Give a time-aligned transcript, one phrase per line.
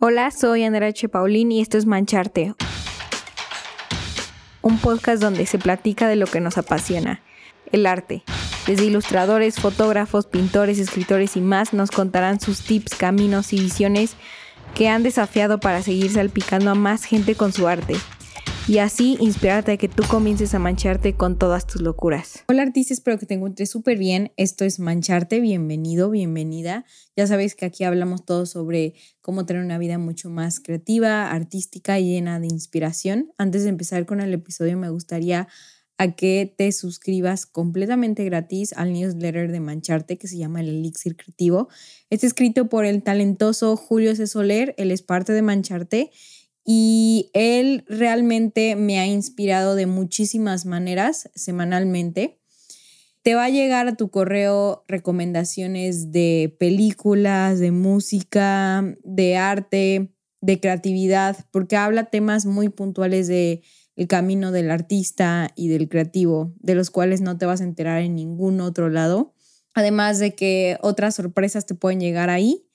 [0.00, 1.08] Hola, soy Andrea H.
[1.08, 2.54] Paulín y esto es Mancharte,
[4.62, 7.20] un podcast donde se platica de lo que nos apasiona,
[7.72, 8.22] el arte.
[8.68, 14.14] Desde ilustradores, fotógrafos, pintores, escritores y más nos contarán sus tips, caminos y visiones
[14.76, 17.96] que han desafiado para seguir salpicando a más gente con su arte
[18.68, 22.44] y así inspirarte a que tú comiences a mancharte con todas tus locuras.
[22.48, 24.30] Hola artista, espero que te encuentres súper bien.
[24.36, 26.84] Esto es Mancharte, bienvenido, bienvenida.
[27.16, 28.92] Ya sabes que aquí hablamos todo sobre
[29.22, 33.32] cómo tener una vida mucho más creativa, artística y llena de inspiración.
[33.38, 35.48] Antes de empezar con el episodio me gustaría
[35.96, 41.16] a que te suscribas completamente gratis al newsletter de Mancharte que se llama El Elixir
[41.16, 41.68] Creativo.
[42.10, 44.26] Está escrito por el talentoso Julio C.
[44.26, 46.10] Soler, él es parte de Mancharte
[46.70, 52.42] y él realmente me ha inspirado de muchísimas maneras semanalmente.
[53.22, 60.60] Te va a llegar a tu correo recomendaciones de películas, de música, de arte, de
[60.60, 63.62] creatividad, porque habla temas muy puntuales de
[63.96, 68.02] el camino del artista y del creativo, de los cuales no te vas a enterar
[68.02, 69.32] en ningún otro lado.
[69.72, 72.67] Además de que otras sorpresas te pueden llegar ahí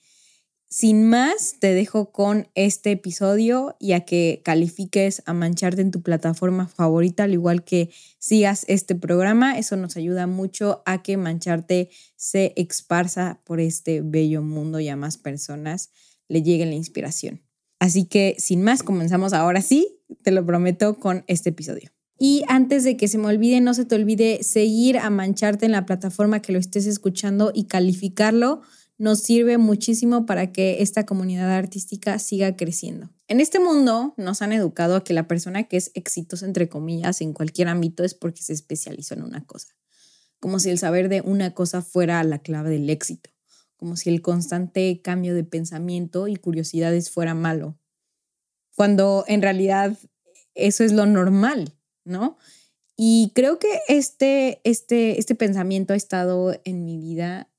[0.76, 6.02] sin más, te dejo con este episodio y a que califiques a mancharte en tu
[6.02, 9.56] plataforma favorita, al igual que sigas este programa.
[9.56, 14.96] Eso nos ayuda mucho a que mancharte se esparza por este bello mundo y a
[14.96, 15.90] más personas
[16.26, 17.44] le llegue la inspiración.
[17.78, 21.92] Así que, sin más, comenzamos ahora sí, te lo prometo, con este episodio.
[22.18, 25.72] Y antes de que se me olvide, no se te olvide seguir a mancharte en
[25.72, 28.62] la plataforma que lo estés escuchando y calificarlo
[28.96, 33.10] nos sirve muchísimo para que esta comunidad artística siga creciendo.
[33.26, 37.20] En este mundo nos han educado a que la persona que es exitosa, entre comillas,
[37.20, 39.74] en cualquier ámbito es porque se especializó en una cosa,
[40.38, 43.30] como si el saber de una cosa fuera la clave del éxito,
[43.76, 47.78] como si el constante cambio de pensamiento y curiosidades fuera malo,
[48.76, 49.98] cuando en realidad
[50.54, 52.36] eso es lo normal, ¿no?
[52.96, 57.50] Y creo que este, este, este pensamiento ha estado en mi vida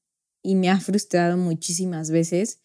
[0.45, 2.59] y me ha frustrado muchísimas veces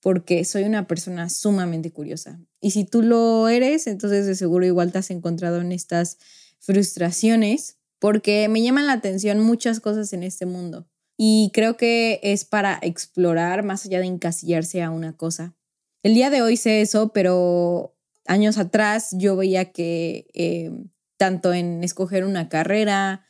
[0.00, 2.40] porque soy una persona sumamente curiosa.
[2.60, 6.18] Y si tú lo eres, entonces de seguro igual te has encontrado en estas
[6.58, 10.88] frustraciones porque me llaman la atención muchas cosas en este mundo.
[11.16, 15.54] Y creo que es para explorar más allá de encasillarse a una cosa.
[16.02, 20.72] El día de hoy sé eso, pero años atrás yo veía que eh,
[21.16, 23.24] tanto en escoger una carrera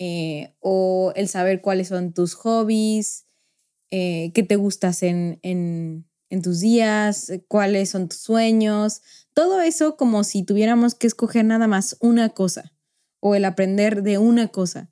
[0.00, 3.25] eh, o el saber cuáles son tus hobbies,
[3.90, 6.04] eh, qué te gustas en, en,
[6.42, 9.00] tus días, eh, cuáles son tus sueños,
[9.32, 12.72] todo eso como si tuviéramos que escoger nada más una cosa
[13.20, 14.90] o el aprender de una cosa.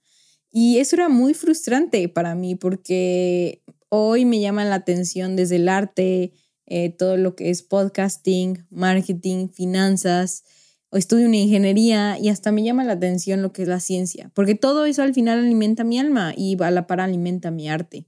[0.51, 5.69] Y eso era muy frustrante para mí porque hoy me llama la atención desde el
[5.69, 6.33] arte,
[6.67, 10.45] eh, todo lo que es podcasting, marketing, finanzas,
[10.91, 14.31] o estudio una ingeniería y hasta me llama la atención lo que es la ciencia,
[14.33, 18.07] porque todo eso al final alimenta mi alma y a la par alimenta mi arte.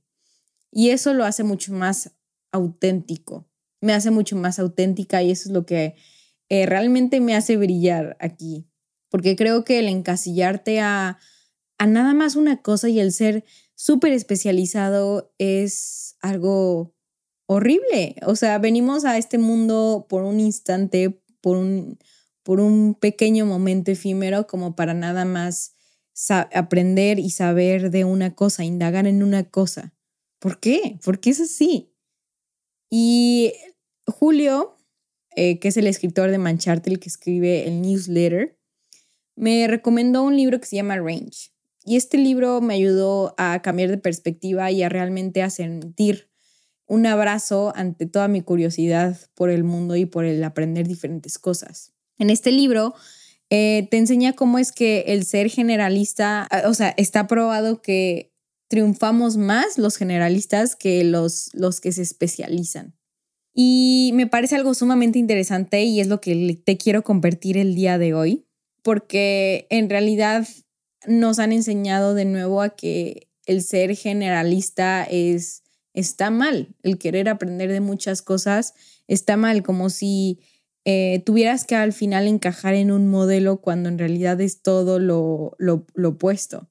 [0.76, 2.12] Y eso lo hace mucho más
[2.52, 3.48] auténtico,
[3.80, 5.94] me hace mucho más auténtica y eso es lo que
[6.50, 8.68] eh, realmente me hace brillar aquí,
[9.08, 11.18] porque creo que el encasillarte a,
[11.78, 16.94] a nada más una cosa y el ser súper especializado es algo
[17.46, 18.16] horrible.
[18.26, 21.98] O sea, venimos a este mundo por un instante, por un,
[22.42, 25.72] por un pequeño momento efímero, como para nada más
[26.52, 29.95] aprender y saber de una cosa, indagar en una cosa.
[30.38, 30.98] ¿Por qué?
[31.04, 31.92] ¿Por qué es así?
[32.90, 33.52] Y
[34.06, 34.76] Julio,
[35.34, 38.58] eh, que es el escritor de Mancharte, el que escribe el newsletter,
[39.34, 41.50] me recomendó un libro que se llama Range.
[41.84, 46.30] Y este libro me ayudó a cambiar de perspectiva y a realmente a sentir
[46.86, 51.92] un abrazo ante toda mi curiosidad por el mundo y por el aprender diferentes cosas.
[52.18, 52.94] En este libro
[53.50, 58.32] eh, te enseña cómo es que el ser generalista, o sea, está probado que
[58.68, 62.94] triunfamos más los generalistas que los, los que se especializan.
[63.54, 67.96] Y me parece algo sumamente interesante y es lo que te quiero compartir el día
[67.96, 68.46] de hoy,
[68.82, 70.46] porque en realidad
[71.06, 75.62] nos han enseñado de nuevo a que el ser generalista es
[75.94, 78.74] está mal, el querer aprender de muchas cosas
[79.08, 80.40] está mal, como si
[80.84, 85.56] eh, tuvieras que al final encajar en un modelo cuando en realidad es todo lo,
[85.58, 86.68] lo opuesto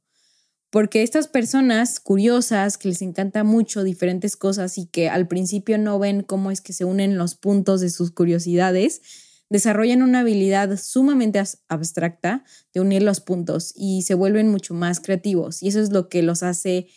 [0.76, 6.00] porque estas personas curiosas que les encanta mucho diferentes cosas y que al principio no
[6.00, 9.02] ven cómo es que se unen los puntos de sus curiosidades,
[9.50, 12.44] desarrollan una habilidad sumamente abstracta
[12.74, 16.24] de unir los puntos y se vuelven mucho más creativos y eso es lo que
[16.24, 16.88] los hace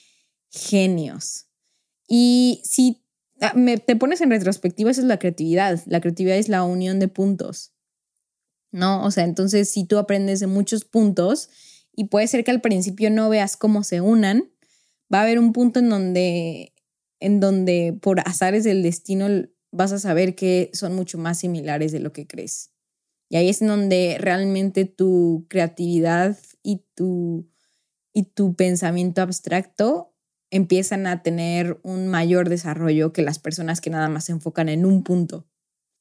[0.51, 1.47] genios.
[2.09, 3.05] Y si
[3.41, 3.55] ah,
[3.87, 5.81] te pones en retrospectiva, esa es la creatividad.
[5.87, 7.75] La creatividad es la unión de puntos.
[8.73, 9.05] ¿No?
[9.05, 11.49] O sea, entonces si tú aprendes de muchos puntos
[11.99, 14.53] y puede ser que al principio no veas cómo se unan,
[15.13, 16.73] va a haber un punto en donde,
[17.19, 19.27] en donde por azares del destino
[19.73, 22.71] vas a saber que son mucho más similares de lo que crees.
[23.29, 27.51] Y ahí es donde realmente tu creatividad y tu,
[28.13, 30.15] y tu pensamiento abstracto
[30.53, 34.87] empiezan a tener un mayor desarrollo que las personas que nada más se enfocan en
[34.87, 35.49] un punto.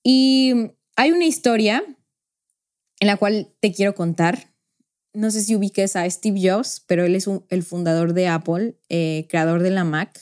[0.03, 0.53] Y
[0.95, 1.83] hay una historia
[2.99, 4.53] en la cual te quiero contar.
[5.17, 9.25] No sé si ubiques a Steve Jobs, pero él es el fundador de Apple, eh,
[9.27, 10.15] creador de la Mac.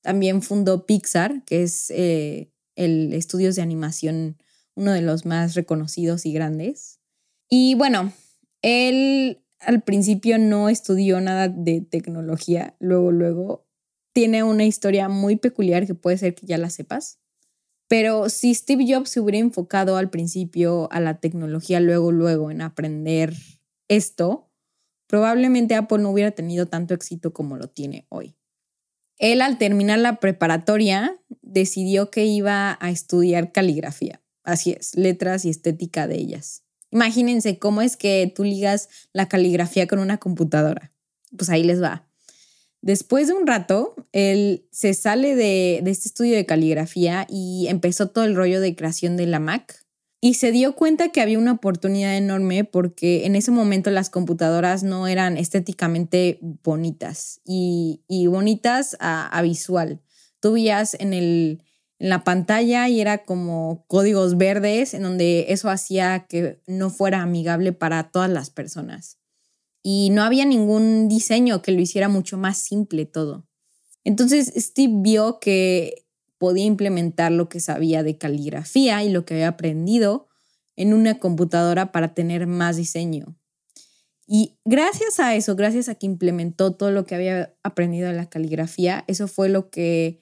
[0.00, 4.36] También fundó Pixar, que es eh, el estudios de animación
[4.76, 7.00] uno de los más reconocidos y grandes.
[7.48, 8.12] Y bueno,
[8.62, 13.66] él al principio no estudió nada de tecnología, luego, luego
[14.12, 17.18] tiene una historia muy peculiar que puede ser que ya la sepas.
[17.88, 22.60] Pero si Steve Jobs se hubiera enfocado al principio a la tecnología, luego, luego en
[22.60, 23.34] aprender
[23.96, 24.50] esto,
[25.06, 28.36] probablemente Apple no hubiera tenido tanto éxito como lo tiene hoy.
[29.18, 34.22] Él al terminar la preparatoria decidió que iba a estudiar caligrafía.
[34.42, 36.64] Así es, letras y estética de ellas.
[36.90, 40.92] Imagínense cómo es que tú ligas la caligrafía con una computadora.
[41.36, 42.08] Pues ahí les va.
[42.82, 48.24] Después de un rato, él se sale de, este estudio de caligrafía y empezó todo
[48.24, 49.81] el rollo de creación de la Mac.
[50.24, 54.84] Y se dio cuenta que había una oportunidad enorme porque en ese momento las computadoras
[54.84, 60.00] no eran estéticamente bonitas y, bonitas a, a, visual.
[60.38, 61.64] Tú veías en el,
[61.98, 67.20] en la pantalla y era como códigos verdes en donde eso hacía que no fuera
[67.20, 69.18] amigable para todas las personas.
[69.82, 73.48] Y no había ningún diseño que lo hiciera mucho más simple todo.
[74.04, 76.06] Entonces Steve vio que
[76.42, 80.26] podía implementar lo que sabía de caligrafía y lo que había aprendido
[80.74, 83.36] en una computadora para tener más diseño.
[84.26, 88.28] Y gracias a eso, gracias a que implementó todo lo que había aprendido de la
[88.28, 90.18] caligrafía, eso fue lo que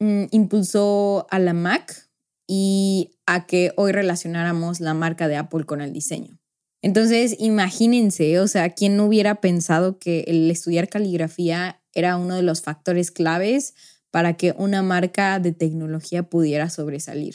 [0.00, 2.08] Mm, impulsó a la Mac
[2.46, 6.38] y a que hoy relacionáramos la marca de Apple con el diseño.
[6.82, 12.42] Entonces, imagínense, o sea, ¿quién no hubiera pensado que el estudiar caligrafía era uno de
[12.42, 13.74] los factores claves
[14.10, 17.34] para que una marca de tecnología pudiera sobresalir?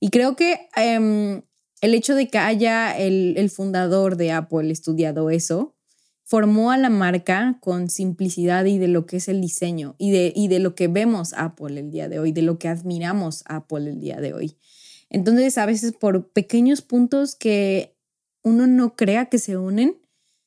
[0.00, 1.42] Y creo que em,
[1.80, 5.76] el hecho de que haya el, el fundador de Apple estudiado eso,
[6.32, 10.32] formó a la marca con simplicidad y de lo que es el diseño y de,
[10.34, 13.90] y de lo que vemos Apple el día de hoy, de lo que admiramos Apple
[13.90, 14.56] el día de hoy.
[15.10, 17.98] Entonces, a veces por pequeños puntos que
[18.42, 20.00] uno no crea que se unen,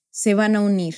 [0.10, 0.96] se van a unir.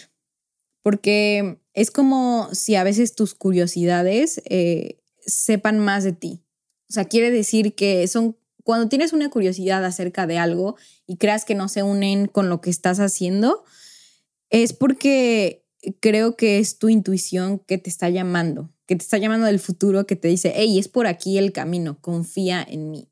[0.88, 6.46] Porque es como si a veces tus curiosidades eh, sepan más de ti.
[6.90, 11.44] O sea, quiere decir que son cuando tienes una curiosidad acerca de algo y creas
[11.44, 13.66] que no se unen con lo que estás haciendo,
[14.50, 15.66] es porque
[16.00, 20.08] creo que es tu intuición que te está llamando, que te está llamando del futuro,
[20.08, 23.12] que te dice, hey, es por aquí el camino, confía en mí.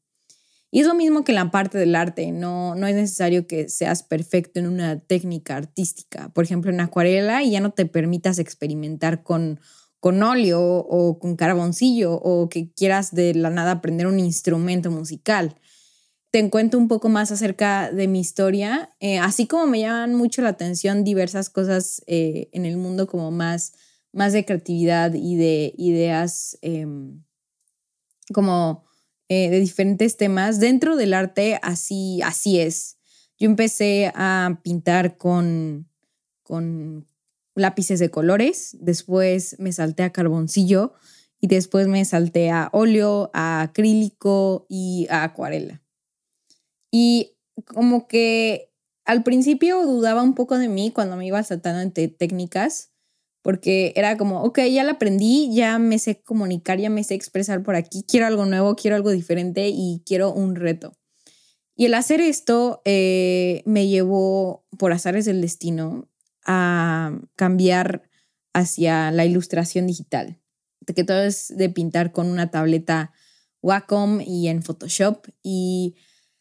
[0.75, 3.69] Y es lo mismo que en la parte del arte, no, no es necesario que
[3.69, 6.27] seas perfecto en una técnica artística.
[6.33, 9.61] Por ejemplo, en acuarela y ya no te permitas experimentar con,
[10.01, 15.55] con óleo o con carboncillo o que quieras de la nada aprender un instrumento musical
[16.29, 20.41] te encuentro un poco más acerca de mi historia, eh, así como me llaman mucho
[20.41, 23.71] la atención diversas cosas eh, en el mundo como más,
[24.11, 27.23] más de creatividad y de ideas em,
[28.33, 28.83] como
[29.29, 30.59] eh, de diferentes temas.
[30.59, 32.97] Dentro del arte así, así es.
[33.37, 35.89] Yo empecé a pintar con,
[36.43, 37.07] con
[37.55, 40.93] lápices de colores, después me salté a carboncillo
[41.39, 45.81] y después me salté a óleo, a acrílico y a acuarela.
[46.91, 48.71] Y como que
[49.05, 52.91] al principio dudaba un poco de mí cuando me iba saltando entre técnicas,
[53.45, 57.61] porque era como, ok, ya la aprendí, ya me sé comunicar, ya me sé expresar
[57.61, 60.93] por aquí, quiero algo nuevo, quiero algo diferente y quiero un reto.
[61.75, 66.09] Y el hacer esto eh, me llevó, por azares del destino,
[66.43, 68.09] a cambiar
[68.51, 70.39] hacia la ilustración digital,
[70.95, 73.13] que todo es de pintar con una tableta
[73.61, 75.27] Wacom y en Photoshop.
[75.43, 75.93] Y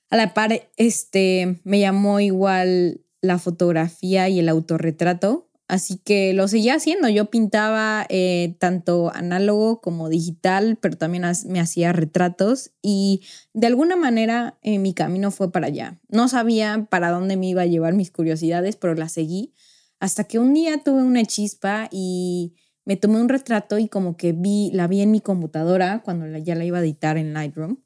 [0.08, 6.48] a la par, este, me llamó igual la fotografía y el autorretrato, así que lo
[6.48, 7.08] seguía haciendo.
[7.08, 13.96] Yo pintaba eh, tanto análogo como digital, pero también me hacía retratos y de alguna
[13.96, 16.00] manera eh, mi camino fue para allá.
[16.08, 19.52] No sabía para dónde me iba a llevar mis curiosidades, pero las seguí
[20.00, 22.54] hasta que un día tuve una chispa y
[22.84, 26.54] me tomé un retrato y como que vi, la vi en mi computadora cuando ya
[26.54, 27.78] la iba a editar en Lightroom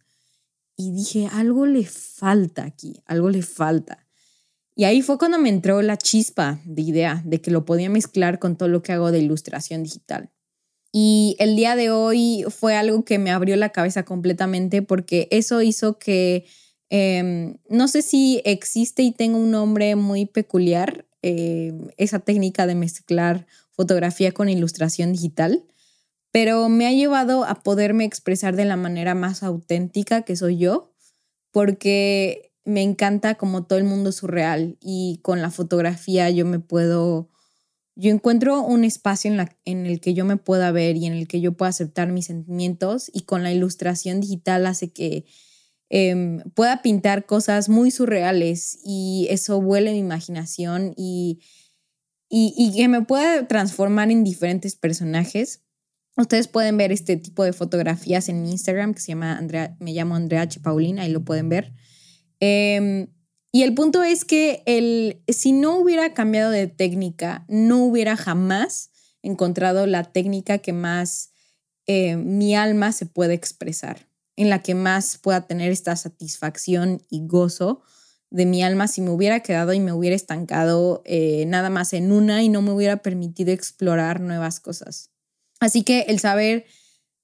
[0.76, 4.07] y dije, algo le falta aquí, algo le falta.
[4.78, 8.38] Y ahí fue cuando me entró la chispa de idea de que lo podía mezclar
[8.38, 10.30] con todo lo que hago de ilustración digital.
[10.92, 15.62] Y el día de hoy fue algo que me abrió la cabeza completamente porque eso
[15.62, 16.46] hizo que,
[16.90, 22.76] em, no sé si existe y tengo un nombre muy peculiar, em, esa técnica de
[22.76, 25.64] mezclar fotografía con ilustración digital,
[26.30, 30.92] pero me ha llevado a poderme expresar de la manera más auténtica que soy yo,
[31.50, 37.30] porque me encanta como todo el mundo surreal y con la fotografía yo me puedo,
[37.96, 41.14] yo encuentro un espacio en, la, en el que yo me pueda ver y en
[41.14, 45.24] el que yo pueda aceptar mis sentimientos y con la ilustración digital hace que
[45.88, 51.40] em, pueda pintar cosas muy surreales y eso vuele mi imaginación y
[52.28, 55.62] y, que me pueda transformar en diferentes personajes.
[56.16, 59.92] Ustedes pueden ver este tipo de fotografías en mi Instagram, que se llama Andrea, me
[59.92, 60.60] llamo Andrea H.
[60.60, 61.72] Paulina, ahí lo pueden ver.
[62.40, 63.08] Em,
[63.52, 68.90] y el punto es que el, si no hubiera cambiado de técnica, no hubiera jamás
[69.22, 71.30] encontrado la técnica que más
[71.86, 77.26] eh, mi alma se puede expresar, en la que más pueda tener esta satisfacción y
[77.26, 77.82] gozo
[78.30, 82.12] de mi alma si me hubiera quedado y me hubiera estancado eh, nada más en
[82.12, 85.10] una y no me hubiera permitido explorar nuevas cosas.
[85.60, 86.66] Así que el saber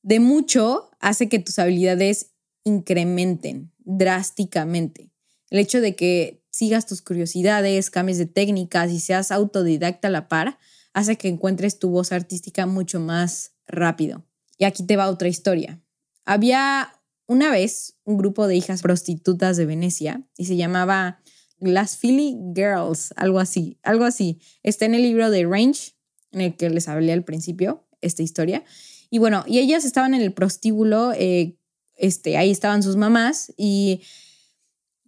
[0.03, 2.33] de mucho hace que tus habilidades
[2.65, 5.11] incrementen drásticamente.
[5.51, 10.29] El hecho de que sigas tus curiosidades, cambies de técnicas y seas autodidacta a la
[10.29, 10.59] par,
[10.93, 14.25] hace que encuentres tu voz artística mucho más rápido.
[14.59, 15.83] Y aquí te va otra historia.
[16.25, 16.93] Había
[17.27, 21.21] una vez un grupo de hijas prostitutas de Venecia y se llamaba
[21.59, 24.41] Las Philly Girls, algo así, algo así.
[24.63, 25.93] Está en el libro de Range,
[26.33, 28.65] en el que les hablé al principio, esta historia.
[29.11, 31.57] Y bueno, y ellas estaban en el prostíbulo, eh,
[31.97, 34.03] este, ahí estaban sus mamás y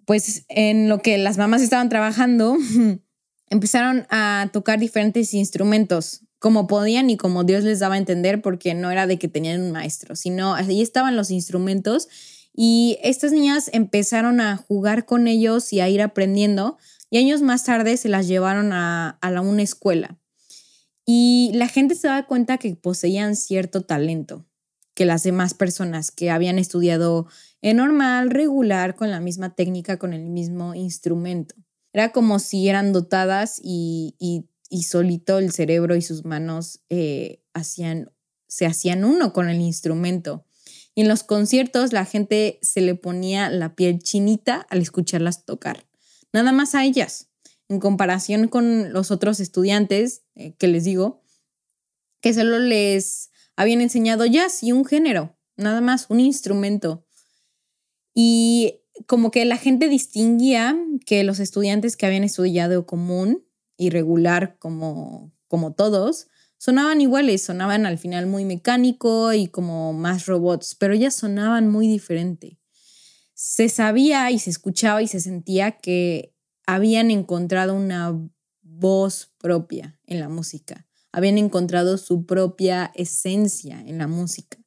[0.04, 2.56] pues en lo que las mamás estaban trabajando,
[3.50, 8.74] empezaron a tocar diferentes instrumentos como podían y como Dios les daba a entender, porque
[8.74, 12.08] no era de que tenían un maestro, sino ahí estaban los instrumentos
[12.54, 16.78] y estas niñas empezaron a jugar con ellos y a ir aprendiendo
[17.10, 20.18] y años más tarde se las llevaron a, a una escuela.
[21.04, 24.44] Y la gente se daba cuenta que poseían cierto talento
[24.96, 27.28] que las demás personas que habían estudiado
[27.62, 31.54] en normal, regular, con la misma técnica, con el mismo instrumento.
[31.92, 37.42] Era como si eran dotadas y, y y solito el cerebro y sus manos eh,
[37.54, 38.10] hacían,
[38.48, 40.44] se hacían uno con el instrumento.
[40.94, 45.86] Y en los conciertos la gente se le ponía la piel chinita al escucharlas tocar.
[46.32, 47.28] Nada más a ellas,
[47.68, 51.22] en comparación con los otros estudiantes eh, que les digo,
[52.20, 57.06] que solo les habían enseñado jazz y un género, nada más, un instrumento.
[58.14, 63.44] Y como que la gente distinguía que los estudiantes que habían estudiado común
[63.76, 70.74] irregular como, como todos, sonaban iguales, sonaban al final muy mecánico y como más robots,
[70.74, 72.58] pero ellas sonaban muy diferente.
[73.34, 76.34] Se sabía y se escuchaba y se sentía que
[76.66, 78.18] habían encontrado una
[78.62, 80.85] voz propia en la música,
[81.16, 84.58] habían encontrado su propia esencia en la música.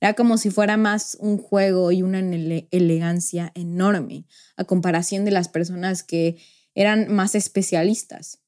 [0.00, 4.24] Era como si fuera más un juego y una elegancia enorme
[4.56, 6.38] a comparación de las personas que
[6.74, 8.38] eran más especialistas.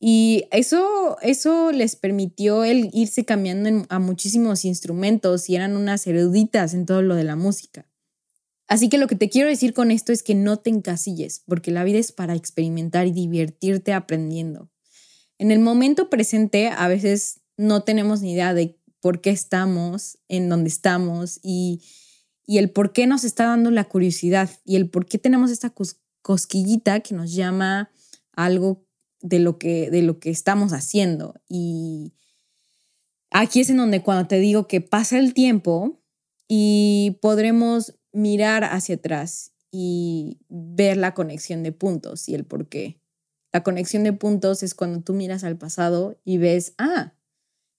[0.00, 6.72] Y eso, eso les permitió el irse cambiando a muchísimos instrumentos y eran unas eruditas
[6.72, 7.86] en todo lo de la música.
[8.66, 11.70] Así que lo que te quiero decir con esto es que no te encasilles, porque
[11.70, 14.70] la vida es para experimentar y divertirte aprendiendo.
[15.38, 20.48] En el momento presente a veces no tenemos ni idea de por qué estamos en
[20.48, 21.82] donde estamos y,
[22.46, 25.72] y el por qué nos está dando la curiosidad y el por qué tenemos esta
[26.22, 27.90] cosquillita que nos llama
[28.32, 28.86] algo
[29.20, 31.34] de lo que, de lo que estamos haciendo.
[31.48, 32.14] Y
[33.30, 36.00] aquí es en donde cuando te digo que pasa el tiempo
[36.48, 43.00] y podremos mirar hacia atrás y ver la conexión de puntos y el por qué.
[43.52, 47.14] La conexión de puntos es cuando tú miras al pasado y ves, ah,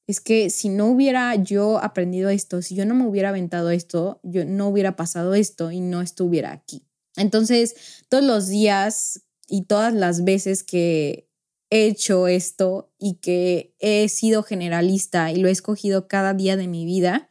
[0.07, 4.19] es que si no hubiera yo aprendido esto, si yo no me hubiera aventado esto,
[4.23, 6.83] yo no hubiera pasado esto y no estuviera aquí.
[7.15, 7.75] Entonces,
[8.09, 11.29] todos los días y todas las veces que
[11.69, 16.67] he hecho esto y que he sido generalista y lo he escogido cada día de
[16.67, 17.29] mi vida,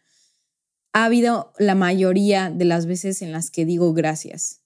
[0.92, 4.58] ha habido la mayoría de las veces en las que digo gracias.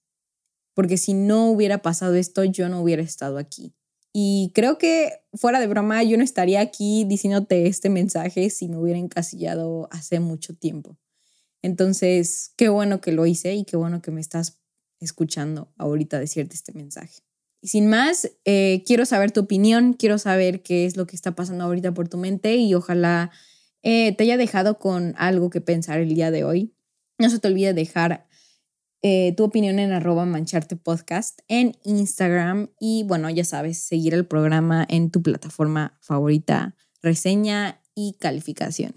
[0.75, 3.75] Porque si no hubiera pasado esto, yo no hubiera estado aquí.
[4.13, 8.77] Y creo que fuera de broma, yo no estaría aquí diciéndote este mensaje si me
[8.77, 10.99] hubiera encasillado hace mucho tiempo.
[11.63, 14.59] Entonces, qué bueno que lo hice y qué bueno que me estás
[15.01, 17.23] escuchando ahorita decirte este mensaje.
[17.63, 21.35] Y sin más, eh, quiero saber tu opinión, quiero saber qué es lo que está
[21.35, 23.31] pasando ahorita por tu mente y ojalá
[23.83, 26.75] eh, te haya dejado con algo que pensar el día de hoy.
[27.19, 28.27] No se te olvide dejar
[29.03, 34.27] eh, tu opinión en arroba mancharte podcast en Instagram y bueno, ya sabes, seguir el
[34.27, 38.95] programa en tu plataforma favorita, reseña y calificación.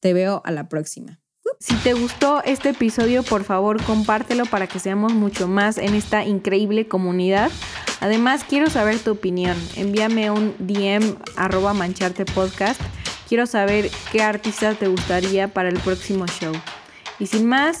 [0.00, 1.20] Te veo a la próxima.
[1.58, 6.24] Si te gustó este episodio, por favor compártelo para que seamos mucho más en esta
[6.24, 7.50] increíble comunidad.
[8.00, 9.56] Además, quiero saber tu opinión.
[9.74, 12.80] Envíame un DM arroba mancharte podcast.
[13.26, 16.52] Quiero saber qué artista te gustaría para el próximo show.
[17.18, 17.80] Y sin más,